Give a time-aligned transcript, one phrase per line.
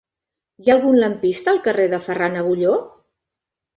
[0.61, 2.77] Hi ha algun lampista al carrer de Ferran Agulló?